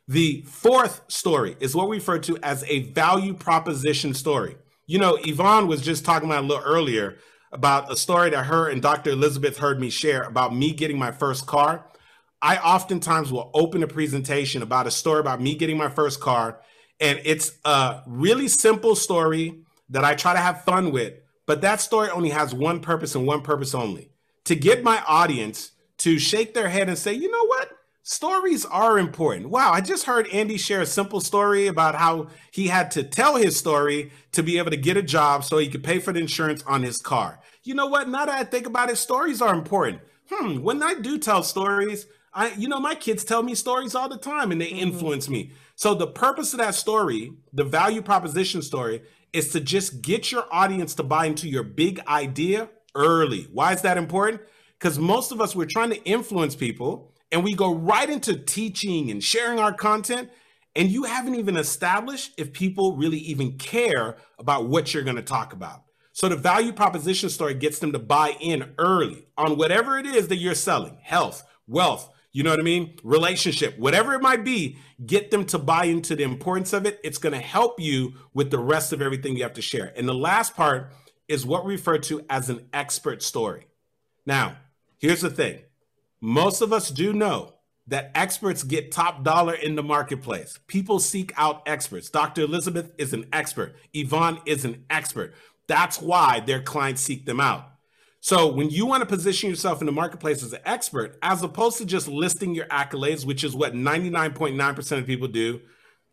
[0.06, 4.56] The fourth story is what we refer to as a value proposition story.
[4.86, 7.18] You know, Yvonne was just talking about a little earlier
[7.52, 9.10] about a story that her and Dr.
[9.10, 11.86] Elizabeth heard me share about me getting my first car.
[12.40, 16.60] I oftentimes will open a presentation about a story about me getting my first car,
[17.00, 21.14] and it's a really simple story that I try to have fun with,
[21.48, 24.12] but that story only has one purpose and one purpose only
[24.44, 27.70] to get my audience to shake their head and say, you know what?
[28.08, 29.50] stories are important.
[29.50, 33.36] Wow, I just heard Andy share a simple story about how he had to tell
[33.36, 36.20] his story to be able to get a job so he could pay for the
[36.20, 37.40] insurance on his car.
[37.64, 38.08] You know what?
[38.08, 40.00] Now that I think about it, stories are important.
[40.30, 44.08] Hmm, when I do tell stories, I you know my kids tell me stories all
[44.08, 44.88] the time and they mm-hmm.
[44.88, 45.52] influence me.
[45.74, 50.44] So the purpose of that story, the value proposition story is to just get your
[50.52, 53.48] audience to buy into your big idea early.
[53.52, 54.42] Why is that important?
[54.80, 59.10] Cuz most of us we're trying to influence people and we go right into teaching
[59.10, 60.30] and sharing our content
[60.74, 65.22] and you haven't even established if people really even care about what you're going to
[65.22, 65.82] talk about.
[66.12, 70.28] So the value proposition story gets them to buy in early on whatever it is
[70.28, 72.94] that you're selling, health, wealth, you know what I mean?
[73.02, 77.00] Relationship, whatever it might be, get them to buy into the importance of it.
[77.02, 79.92] It's going to help you with the rest of everything you have to share.
[79.96, 80.92] And the last part
[81.26, 83.66] is what we refer to as an expert story.
[84.26, 84.56] Now,
[84.98, 85.60] here's the thing
[86.20, 87.54] most of us do know
[87.86, 90.58] that experts get top dollar in the marketplace.
[90.66, 92.10] People seek out experts.
[92.10, 92.42] Dr.
[92.42, 93.74] Elizabeth is an expert.
[93.94, 95.34] Yvonne is an expert.
[95.66, 97.70] That's why their clients seek them out.
[98.20, 101.78] So when you want to position yourself in the marketplace as an expert, as opposed
[101.78, 105.60] to just listing your accolades, which is what 99.9% of people do,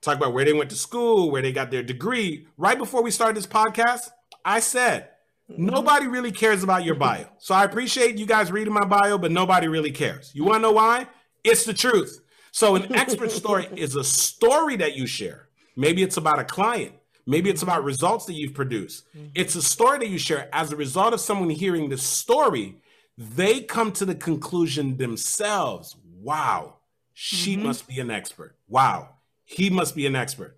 [0.02, 2.48] talk about where they went to school, where they got their degree.
[2.58, 4.10] Right before we started this podcast,
[4.44, 5.10] I said
[5.48, 7.26] Nobody really cares about your bio.
[7.38, 10.32] So I appreciate you guys reading my bio, but nobody really cares.
[10.34, 11.08] You want to know why?
[11.44, 12.20] It's the truth.
[12.52, 15.50] So an expert story is a story that you share.
[15.76, 16.94] Maybe it's about a client.
[17.28, 19.06] Maybe it's about results that you've produced.
[19.34, 20.48] It's a story that you share.
[20.54, 22.76] As a result of someone hearing the story,
[23.18, 26.78] they come to the conclusion themselves wow,
[27.14, 27.68] she mm-hmm.
[27.68, 28.56] must be an expert.
[28.68, 29.10] Wow,
[29.46, 30.58] he must be an expert.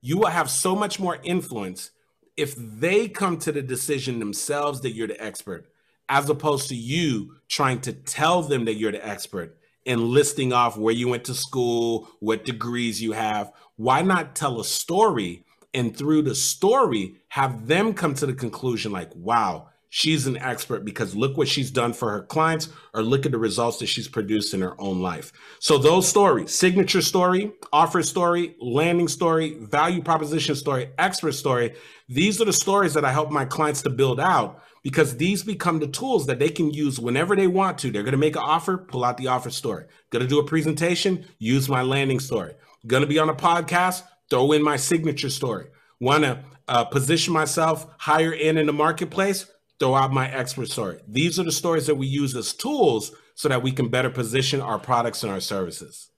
[0.00, 1.90] You will have so much more influence
[2.36, 5.66] if they come to the decision themselves that you're the expert,
[6.08, 10.78] as opposed to you trying to tell them that you're the expert and listing off
[10.78, 15.96] where you went to school, what degrees you have, why not tell a story and
[15.96, 21.14] through the story have them come to the conclusion like, wow, she's an expert because
[21.14, 24.52] look what she's done for her clients or look at the results that she's produced
[24.52, 25.32] in her own life.
[25.60, 31.74] So those stories, signature story, offer story, landing story, value proposition story, expert story,
[32.08, 35.78] these are the stories that I help my clients to build out because these become
[35.78, 37.92] the tools that they can use whenever they want to.
[37.92, 39.84] They're going to make an offer, pull out the offer story.
[40.10, 42.54] Going to do a presentation, use my landing story.
[42.86, 45.66] Going to be on a podcast, throw in my signature story.
[46.00, 49.46] Want to uh, position myself higher in in the marketplace,
[49.78, 51.00] throw out my expert story.
[51.08, 54.60] These are the stories that we use as tools so that we can better position
[54.60, 56.10] our products and our services.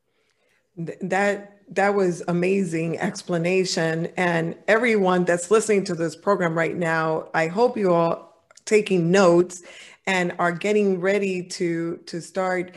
[0.77, 7.49] That that was amazing explanation and everyone that's listening to this program right now, I
[7.49, 9.63] hope you all taking notes
[10.07, 12.77] and are getting ready to to start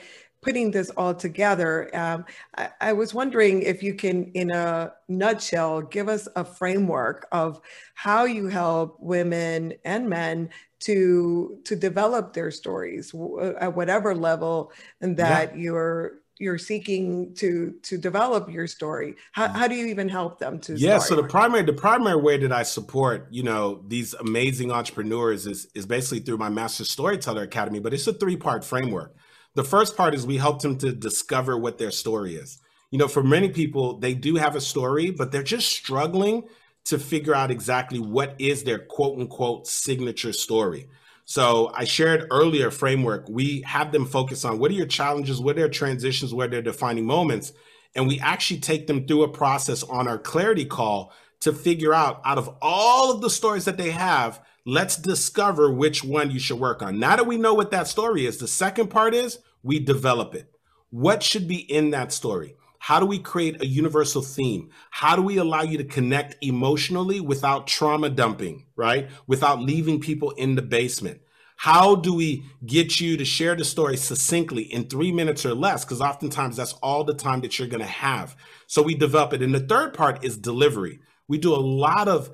[0.49, 1.95] putting this all together.
[1.95, 2.25] Um,
[2.57, 7.61] I, I, was wondering if you can, in a nutshell, give us a framework of
[7.93, 13.13] how you help women and men to to develop their stories
[13.59, 15.61] at whatever level and that yeah.
[15.61, 19.55] you're you're seeking to to develop your story how, mm.
[19.55, 22.53] how do you even help them to yeah so the primary the primary way that
[22.53, 27.81] i support you know these amazing entrepreneurs is is basically through my master storyteller academy
[27.81, 29.13] but it's a three part framework
[29.55, 32.59] the first part is we help them to discover what their story is
[32.91, 36.43] you know for many people they do have a story but they're just struggling
[36.85, 40.87] to figure out exactly what is their quote unquote signature story.
[41.25, 43.29] So I shared earlier framework.
[43.29, 46.49] We have them focus on what are your challenges, what are their transitions, what are
[46.49, 47.53] their defining moments.
[47.95, 52.21] And we actually take them through a process on our clarity call to figure out
[52.25, 56.59] out of all of the stories that they have, let's discover which one you should
[56.59, 56.99] work on.
[56.99, 60.51] Now that we know what that story is, the second part is we develop it.
[60.91, 62.55] What should be in that story?
[62.79, 64.69] How do we create a universal theme?
[64.89, 69.09] How do we allow you to connect emotionally without trauma dumping, right?
[69.27, 71.21] Without leaving people in the basement?
[71.57, 75.83] How do we get you to share the story succinctly in three minutes or less?
[75.83, 78.37] Because oftentimes that's all the time that you're going to have.
[78.65, 79.41] So we develop it.
[79.41, 80.99] And the third part is delivery.
[81.27, 82.29] We do a lot of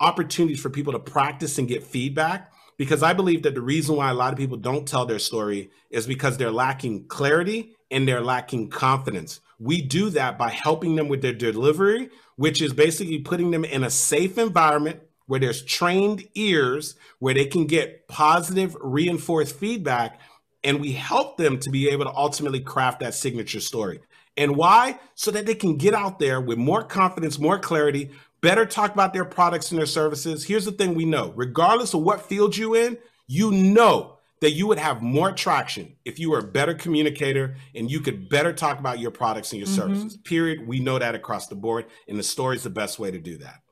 [0.00, 4.10] opportunities for people to practice and get feedback because I believe that the reason why
[4.10, 8.22] a lot of people don't tell their story is because they're lacking clarity and they're
[8.22, 9.40] lacking confidence.
[9.58, 13.84] We do that by helping them with their delivery, which is basically putting them in
[13.84, 20.20] a safe environment where there's trained ears, where they can get positive, reinforced feedback.
[20.62, 24.00] And we help them to be able to ultimately craft that signature story.
[24.36, 24.98] And why?
[25.14, 28.10] So that they can get out there with more confidence, more clarity,
[28.46, 30.44] better talk about their products and their services.
[30.44, 34.68] Here's the thing we know regardless of what field you're in, you know that you
[34.68, 38.78] would have more traction if you were a better communicator and you could better talk
[38.78, 39.94] about your products and your mm-hmm.
[39.94, 40.16] services.
[40.18, 40.64] Period.
[40.64, 43.36] We know that across the board, and the story is the best way to do
[43.38, 43.62] that.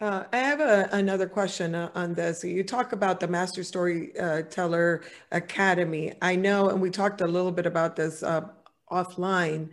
[0.00, 2.44] Uh, I have a, another question uh, on this.
[2.44, 6.12] You talk about the Master Storyteller Academy.
[6.22, 8.42] I know, and we talked a little bit about this uh,
[8.92, 9.70] offline.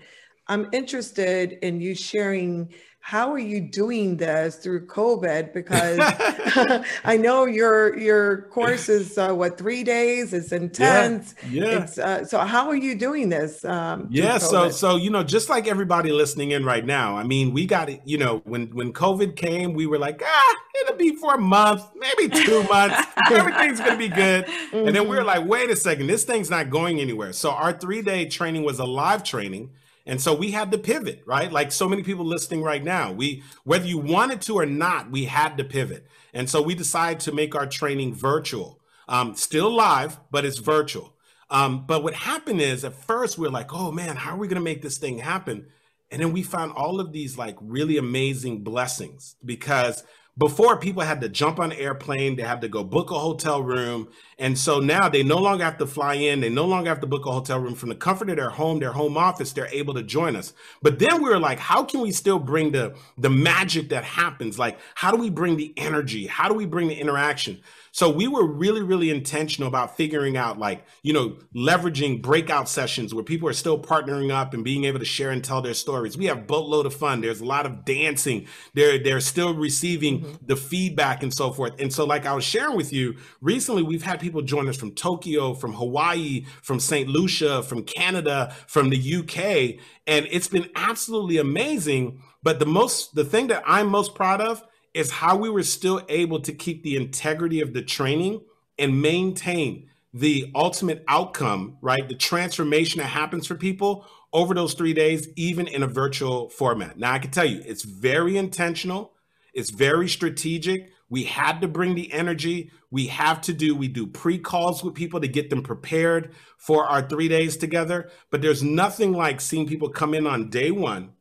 [0.50, 5.52] I'm interested in you sharing how are you doing this through COVID?
[5.54, 5.98] Because
[7.04, 10.34] I know your your course is uh, what three days.
[10.34, 11.34] It's intense.
[11.50, 11.64] Yeah.
[11.64, 11.84] yeah.
[11.84, 13.66] It's, uh, so how are you doing this?
[13.66, 14.38] Um, yeah.
[14.38, 17.18] So so you know, just like everybody listening in right now.
[17.18, 18.02] I mean, we got it.
[18.06, 21.84] You know, when when COVID came, we were like, ah, it'll be for a month,
[21.96, 23.02] maybe two months.
[23.32, 24.46] Everything's gonna be good.
[24.46, 24.88] Mm-hmm.
[24.88, 25.26] And then we were mm-hmm.
[25.26, 27.34] like, wait a second, this thing's not going anywhere.
[27.34, 29.72] So our three day training was a live training.
[30.10, 31.52] And so we had to pivot, right?
[31.52, 35.26] Like so many people listening right now, we whether you wanted to or not, we
[35.26, 36.08] had to pivot.
[36.34, 41.13] And so we decided to make our training virtual, um, still live, but it's virtual.
[41.52, 44.48] Um, but what happened is at first we we're like, oh man, how are we
[44.48, 45.67] going to make this thing happen?
[46.10, 50.04] And then we found all of these like really amazing blessings because
[50.39, 53.62] before people had to jump on an airplane they had to go book a hotel
[53.62, 54.08] room
[54.39, 57.08] and so now they no longer have to fly in they no longer have to
[57.08, 59.93] book a hotel room from the comfort of their home their home office they're able
[59.93, 63.30] to join us but then we were like how can we still bring the the
[63.30, 66.95] magic that happens like how do we bring the energy how do we bring the
[66.95, 67.60] interaction
[67.91, 73.13] so we were really, really intentional about figuring out like, you know, leveraging breakout sessions
[73.13, 76.17] where people are still partnering up and being able to share and tell their stories.
[76.17, 77.21] We have boatload of fun.
[77.21, 78.47] There's a lot of dancing.
[78.73, 80.45] They're they're still receiving mm-hmm.
[80.45, 81.73] the feedback and so forth.
[81.80, 84.92] And so, like I was sharing with you, recently we've had people join us from
[84.92, 87.08] Tokyo, from Hawaii, from St.
[87.10, 89.82] Lucia, from Canada, from the UK.
[90.08, 92.22] And it's been absolutely amazing.
[92.44, 94.63] But the most the thing that I'm most proud of
[94.94, 98.42] is how we were still able to keep the integrity of the training
[98.78, 102.08] and maintain the ultimate outcome, right?
[102.08, 106.98] The transformation that happens for people over those three days, even in a virtual format.
[106.98, 109.13] Now, I can tell you, it's very intentional,
[109.54, 110.92] it's very strategic.
[111.10, 112.72] We had to bring the energy.
[112.91, 116.86] We have to do, we do pre calls with people to get them prepared for
[116.86, 118.10] our three days together.
[118.30, 121.13] But there's nothing like seeing people come in on day one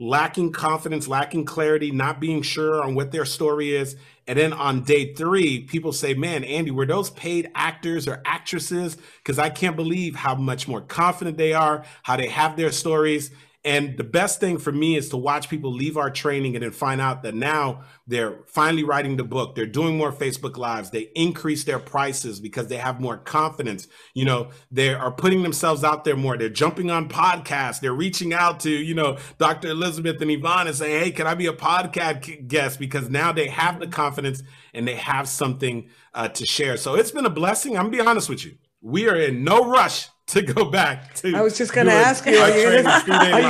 [0.00, 3.96] lacking confidence, lacking clarity, not being sure on what their story is.
[4.26, 8.96] And then on day three, people say, Man, Andy, were those paid actors or actresses?
[9.18, 13.30] Because I can't believe how much more confident they are, how they have their stories.
[13.62, 16.70] And the best thing for me is to watch people leave our training and then
[16.70, 19.54] find out that now they're finally writing the book.
[19.54, 20.90] They're doing more Facebook lives.
[20.90, 23.86] They increase their prices because they have more confidence.
[24.14, 26.38] You know, they are putting themselves out there more.
[26.38, 27.80] They're jumping on podcasts.
[27.80, 29.68] They're reaching out to, you know, Dr.
[29.68, 32.78] Elizabeth and Yvonne and saying, Hey, can I be a podcast guest?
[32.78, 34.42] Because now they have the confidence
[34.72, 36.78] and they have something uh, to share.
[36.78, 37.76] So it's been a blessing.
[37.76, 38.56] I'm gonna be honest with you.
[38.80, 41.36] We are in no rush to go back to.
[41.36, 42.82] I was just going to ask you: Are you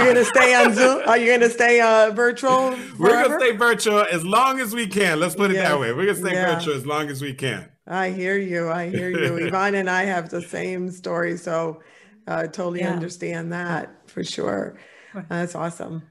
[0.04, 1.02] going to stay on Zoom?
[1.06, 2.72] Are you going to stay uh, virtual?
[2.72, 2.96] Forever?
[2.98, 5.20] We're going to stay virtual as long as we can.
[5.20, 5.92] Let's put it that way.
[5.92, 6.54] We're going to stay yeah.
[6.54, 7.70] virtual as long as we can.
[7.86, 8.70] I hear you.
[8.70, 9.36] I hear you.
[9.46, 11.82] Yvonne and I have the same story, so
[12.26, 12.92] I uh, totally yeah.
[12.92, 14.78] understand that for sure.
[15.28, 16.02] That's awesome.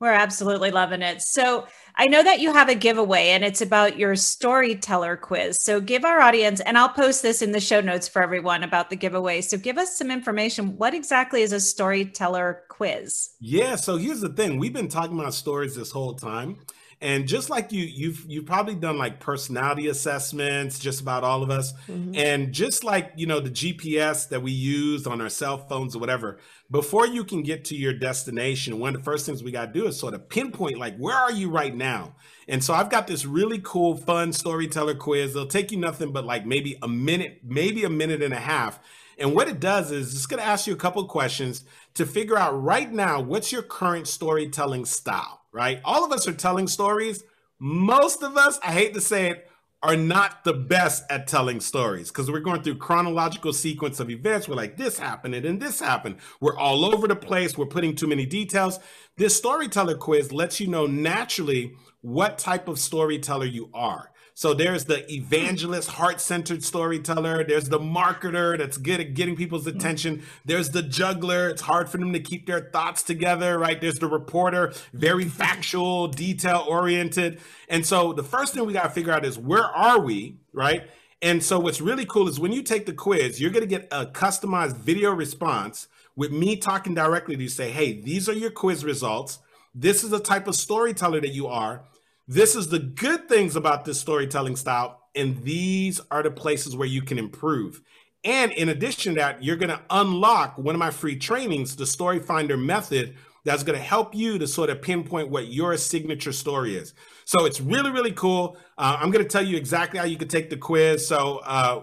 [0.00, 1.20] We're absolutely loving it.
[1.22, 1.66] So
[2.00, 5.60] I know that you have a giveaway and it's about your storyteller quiz.
[5.60, 8.88] So give our audience, and I'll post this in the show notes for everyone about
[8.88, 9.40] the giveaway.
[9.40, 10.76] So give us some information.
[10.76, 13.30] What exactly is a storyteller quiz?
[13.40, 13.74] Yeah.
[13.74, 16.58] So here's the thing we've been talking about stories this whole time.
[17.00, 21.50] And just like you, you've you've probably done like personality assessments, just about all of
[21.50, 21.72] us.
[21.88, 22.16] Mm-hmm.
[22.16, 26.00] And just like you know the GPS that we use on our cell phones or
[26.00, 26.38] whatever,
[26.70, 29.80] before you can get to your destination, one of the first things we got to
[29.80, 32.16] do is sort of pinpoint like where are you right now.
[32.48, 35.30] And so I've got this really cool, fun storyteller quiz.
[35.30, 38.80] It'll take you nothing but like maybe a minute, maybe a minute and a half.
[39.18, 41.64] And what it does is it's going to ask you a couple questions
[41.94, 45.80] to figure out right now what's your current storytelling style, right?
[45.84, 47.24] All of us are telling stories.
[47.58, 49.48] Most of us, I hate to say it,
[49.82, 54.48] are not the best at telling stories because we're going through chronological sequence of events.
[54.48, 56.16] We're like, this happened and then this happened.
[56.40, 57.56] We're all over the place.
[57.56, 58.80] We're putting too many details.
[59.16, 64.10] This storyteller quiz lets you know naturally what type of storyteller you are.
[64.38, 67.42] So there's the evangelist, heart centered storyteller.
[67.42, 69.76] There's the marketer that's good at getting people's mm-hmm.
[69.76, 70.22] attention.
[70.44, 71.48] There's the juggler.
[71.48, 73.80] It's hard for them to keep their thoughts together, right?
[73.80, 77.40] There's the reporter, very factual, detail oriented.
[77.68, 80.88] And so the first thing we got to figure out is where are we, right?
[81.20, 83.88] And so what's really cool is when you take the quiz, you're going to get
[83.90, 88.52] a customized video response with me talking directly to you say, hey, these are your
[88.52, 89.40] quiz results.
[89.74, 91.82] This is the type of storyteller that you are.
[92.30, 96.86] This is the good things about this storytelling style, and these are the places where
[96.86, 97.80] you can improve.
[98.22, 101.86] And in addition to that, you're going to unlock one of my free trainings, the
[101.86, 106.32] Story Finder method, that's going to help you to sort of pinpoint what your signature
[106.32, 106.92] story is.
[107.24, 108.58] So it's really, really cool.
[108.76, 111.08] Uh, I'm going to tell you exactly how you can take the quiz.
[111.08, 111.80] So, uh,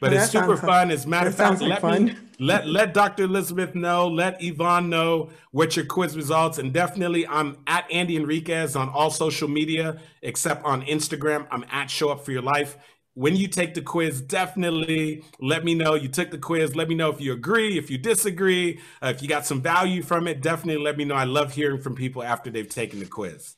[0.00, 0.90] But it's super fun.
[0.90, 2.04] As a matter of fact, let fun.
[2.04, 3.24] me let let Dr.
[3.24, 8.76] Elizabeth know, let Yvonne know what your quiz results, and definitely I'm at Andy Henriquez
[8.76, 11.46] on all social media except on Instagram.
[11.50, 12.76] I'm at Show Up for Your Life.
[13.14, 16.76] When you take the quiz, definitely let me know you took the quiz.
[16.76, 20.02] Let me know if you agree, if you disagree, uh, if you got some value
[20.02, 20.42] from it.
[20.42, 21.14] Definitely let me know.
[21.14, 23.56] I love hearing from people after they've taken the quiz.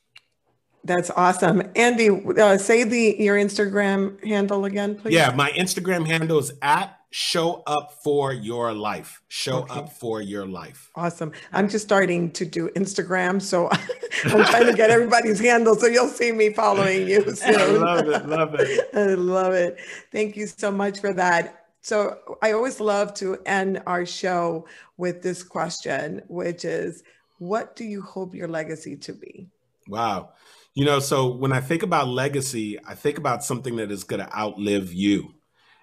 [0.83, 1.61] That's awesome.
[1.75, 5.13] Andy, uh, say the your Instagram handle again, please.
[5.13, 9.21] Yeah, my Instagram handle is at show up for your life.
[9.27, 9.79] Show okay.
[9.79, 10.91] up for your life.
[10.95, 11.31] Awesome.
[11.51, 13.69] I'm just starting to do Instagram, so
[14.25, 17.55] I'm trying to get everybody's handle, so you'll see me following you soon.
[17.55, 18.25] I love it.
[18.27, 18.89] Love it.
[18.93, 19.77] I love it.
[20.11, 21.65] Thank you so much for that.
[21.81, 24.67] So I always love to end our show
[24.97, 27.03] with this question, which is,
[27.39, 29.47] what do you hope your legacy to be?
[29.87, 30.31] Wow.
[30.75, 34.21] You know, so when I think about legacy, I think about something that is going
[34.21, 35.33] to outlive you.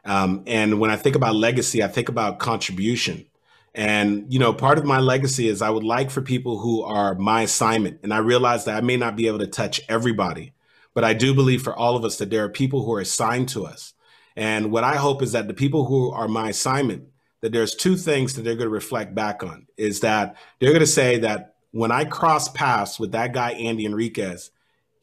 [0.05, 3.27] Um, and when I think about legacy, I think about contribution.
[3.75, 7.15] And, you know, part of my legacy is I would like for people who are
[7.15, 8.01] my assignment.
[8.03, 10.55] And I realize that I may not be able to touch everybody,
[10.95, 13.51] but I do believe for all of us that there are people who are assigned
[13.51, 13.93] to us.
[14.35, 17.09] And what I hope is that the people who are my assignment,
[17.43, 20.81] that there's two things that they're going to reflect back on is that they're going
[20.81, 24.51] to say that when I cross paths with that guy, Andy Henriquez,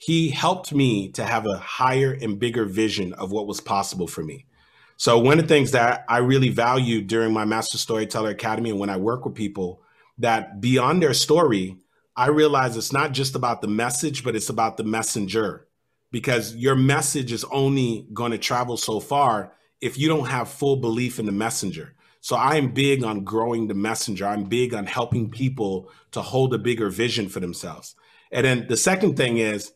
[0.05, 4.21] he helped me to have a higher and bigger vision of what was possible for
[4.21, 4.45] me.
[4.97, 8.79] So one of the things that I really value during my Master Storyteller Academy and
[8.79, 9.81] when I work with people
[10.17, 11.77] that beyond their story,
[12.17, 15.67] I realize it's not just about the message, but it's about the messenger
[16.11, 20.75] because your message is only going to travel so far if you don't have full
[20.75, 21.95] belief in the messenger.
[22.19, 24.27] So I am big on growing the messenger.
[24.27, 27.95] I'm big on helping people to hold a bigger vision for themselves.
[28.33, 29.71] And then the second thing is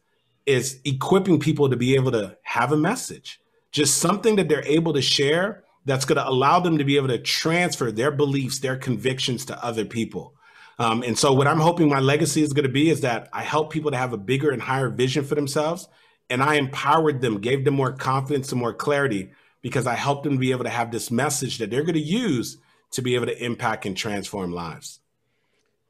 [0.48, 3.40] is equipping people to be able to have a message,
[3.72, 7.10] just something that they're able to share that's going to allow them to be able
[7.10, 10.34] to transfer their beliefs, their convictions to other people.
[10.80, 13.44] Um, and so, what I'm hoping my legacy is going to be is that I
[13.44, 15.88] help people to have a bigger and higher vision for themselves.
[16.30, 19.32] And I empowered them, gave them more confidence and more clarity
[19.62, 22.58] because I helped them be able to have this message that they're going to use
[22.92, 25.00] to be able to impact and transform lives.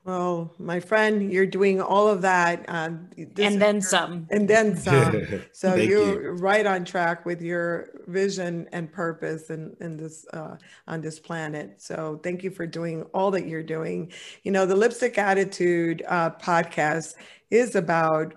[0.08, 2.64] Well, my friend, you're doing all of that.
[2.70, 4.26] Um, and then some.
[4.32, 5.22] And then some.
[5.52, 6.30] so you're you.
[6.30, 10.56] right on track with your vision and purpose in, in this uh,
[10.88, 11.82] on this planet.
[11.82, 14.14] So thank you for doing all that you're doing.
[14.44, 17.16] You know, the Lipstick Attitude uh, podcast
[17.52, 18.34] is about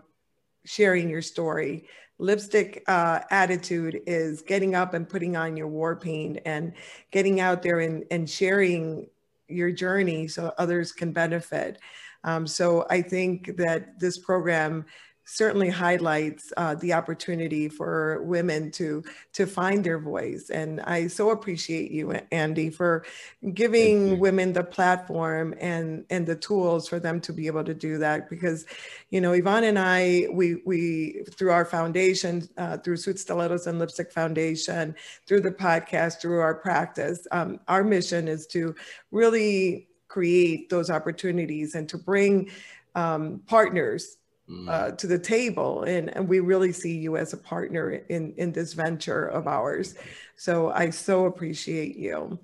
[0.64, 1.86] sharing your story.
[2.18, 6.72] Lipstick uh, attitude is getting up and putting on your war paint and
[7.12, 9.06] getting out there and, and sharing
[9.50, 11.78] your journey so others can benefit.
[12.24, 14.84] Um, so I think that this program
[15.30, 19.02] certainly highlights uh, the opportunity for women to
[19.32, 23.04] to find their voice and i so appreciate you andy for
[23.54, 27.96] giving women the platform and and the tools for them to be able to do
[27.96, 28.66] that because
[29.10, 33.78] you know yvonne and i we we through our foundation uh, through suit stilettos and
[33.78, 34.92] lipstick foundation
[35.28, 38.74] through the podcast through our practice um, our mission is to
[39.12, 42.50] really create those opportunities and to bring
[42.94, 44.16] um, partners.
[44.68, 45.84] Uh, to the table.
[45.84, 49.94] And, and we really see you as a partner in, in this venture of ours.
[50.36, 52.38] So I so appreciate you.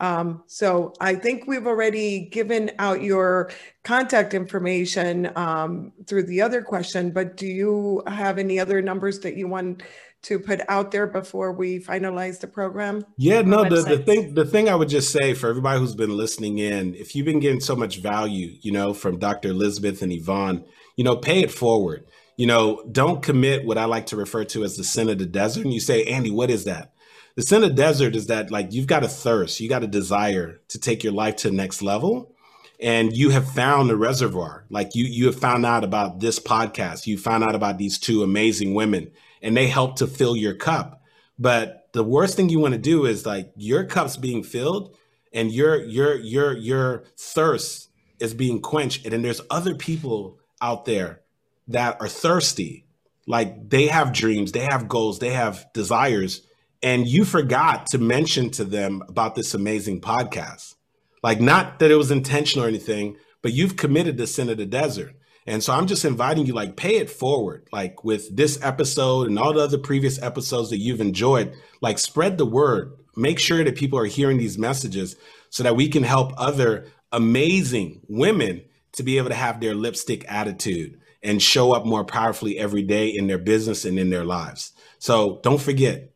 [0.00, 3.50] Um, so I think we've already given out your
[3.82, 9.36] contact information um, through the other question, but do you have any other numbers that
[9.36, 9.82] you want
[10.22, 13.04] to put out there before we finalize the program?
[13.16, 16.16] Yeah, no, the, the thing the thing I would just say for everybody who's been
[16.16, 19.50] listening in, if you've been getting so much value, you know, from Dr.
[19.50, 20.64] Elizabeth and Yvonne,
[20.96, 22.04] you know, pay it forward.
[22.36, 25.26] You know, don't commit what I like to refer to as the sin of the
[25.26, 25.64] desert.
[25.64, 26.92] And you say, Andy, what is that?
[27.34, 29.88] The sin of the desert is that like you've got a thirst, you got a
[29.88, 32.34] desire to take your life to the next level.
[32.80, 34.64] And you have found the reservoir.
[34.70, 37.06] Like you you have found out about this podcast.
[37.06, 39.10] You found out about these two amazing women
[39.42, 41.02] and they help to fill your cup.
[41.38, 44.94] But the worst thing you want to do is like your cup's being filled
[45.32, 50.84] and your your your your thirst is being quenched and then there's other people out
[50.84, 51.20] there
[51.68, 52.86] that are thirsty.
[53.26, 56.42] Like they have dreams, they have goals, they have desires.
[56.82, 60.74] And you forgot to mention to them about this amazing podcast.
[61.22, 64.66] Like, not that it was intentional or anything, but you've committed to sin of the
[64.66, 65.14] desert.
[65.48, 69.38] And so I'm just inviting you, like, pay it forward, like with this episode and
[69.38, 72.92] all the other previous episodes that you've enjoyed, like, spread the word.
[73.16, 75.16] Make sure that people are hearing these messages
[75.48, 80.24] so that we can help other amazing women to be able to have their lipstick
[80.28, 84.72] attitude and show up more powerfully every day in their business and in their lives.
[84.98, 86.12] So don't forget,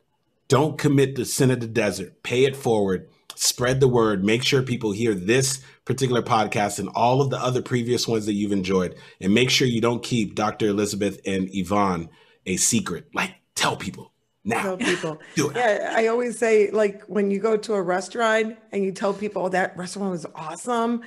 [0.49, 2.22] don't commit the sin of the desert.
[2.22, 7.20] Pay it forward, spread the word, make sure people hear this particular podcast and all
[7.20, 8.95] of the other previous ones that you've enjoyed.
[9.20, 10.66] And make sure you don't keep Dr.
[10.68, 12.09] Elizabeth and Yvonne
[12.47, 13.07] a secret.
[13.14, 14.12] Like, tell people
[14.45, 14.62] now.
[14.62, 15.20] Tell people.
[15.35, 15.57] Do it.
[15.57, 19.51] Yeah, I always say, like, when you go to a restaurant and you tell people
[19.51, 21.03] that restaurant was awesome,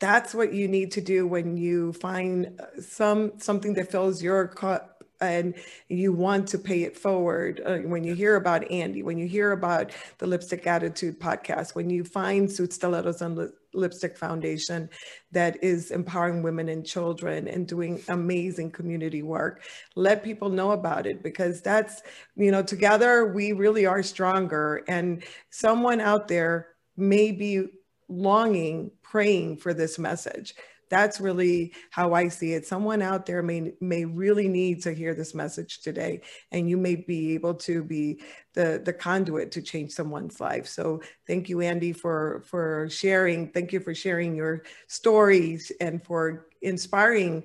[0.00, 4.48] that's what you need to do when you find uh, some something that fills your
[4.48, 5.54] cup and
[5.88, 9.52] you want to pay it forward uh, when you hear about andy when you hear
[9.52, 14.88] about the lipstick attitude podcast when you find suit stilettos and Li- lipstick foundation
[15.30, 19.62] that is empowering women and children and doing amazing community work
[19.94, 22.02] let people know about it because that's
[22.34, 27.66] you know together we really are stronger and someone out there may be
[28.10, 30.54] longing praying for this message.
[30.90, 32.66] That's really how I see it.
[32.66, 36.20] Someone out there may may really need to hear this message today,
[36.50, 38.20] and you may be able to be
[38.54, 40.66] the the conduit to change someone's life.
[40.66, 43.48] So thank you, Andy, for for sharing.
[43.50, 47.44] Thank you for sharing your stories and for inspiring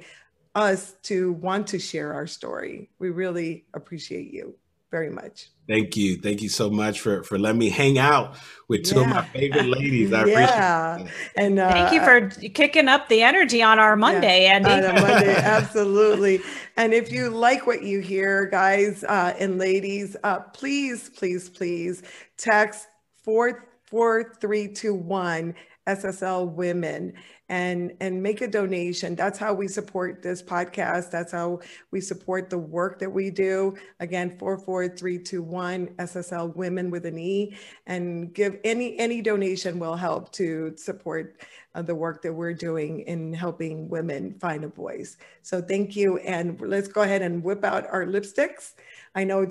[0.56, 2.90] us to want to share our story.
[2.98, 4.56] We really appreciate you
[4.96, 5.50] very much.
[5.68, 6.16] Thank you.
[6.16, 8.38] Thank you so much for for letting me hang out
[8.70, 9.02] with two yeah.
[9.02, 10.14] of my favorite ladies.
[10.14, 10.96] I yeah.
[10.96, 11.12] appreciate it.
[11.36, 14.70] And uh, thank you for I, kicking up the energy on our Monday, yeah, Andy.
[14.70, 16.40] On Monday, absolutely.
[16.78, 22.04] And if you like what you hear, guys uh, and ladies, uh, please, please, please
[22.38, 22.88] text
[23.24, 25.54] 44321
[25.88, 27.14] SSL Women
[27.50, 29.16] and and make a donation.
[29.16, 31.12] That's how we support this podcast.
[31.12, 31.60] That's how
[31.92, 33.76] we support the work that we do.
[34.00, 37.56] Again, 44321 SSL Women with an E
[37.86, 41.42] and give any any donation will help to support
[41.76, 45.18] uh, the work that we're doing in helping women find a voice.
[45.44, 48.74] So thank you and let's go ahead and whip out our lipsticks.
[49.14, 49.48] I know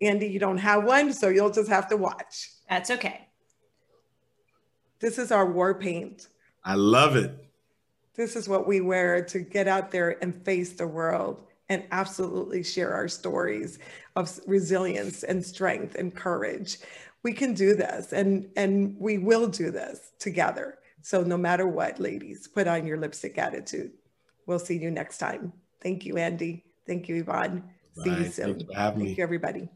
[0.00, 2.50] Andy you don't have one so you'll just have to watch.
[2.70, 3.28] That's okay.
[5.04, 6.28] This is our war paint.
[6.64, 7.30] I love it.
[8.14, 12.62] This is what we wear to get out there and face the world and absolutely
[12.62, 13.78] share our stories
[14.16, 16.78] of resilience and strength and courage.
[17.22, 20.78] We can do this and, and we will do this together.
[21.02, 23.92] So no matter what, ladies, put on your lipstick attitude.
[24.46, 25.52] We'll see you next time.
[25.82, 26.64] Thank you, Andy.
[26.86, 27.62] Thank you, Yvonne.
[28.02, 28.30] See you Bye.
[28.30, 28.66] soon.
[28.72, 29.12] Thank me.
[29.12, 29.68] you, everybody.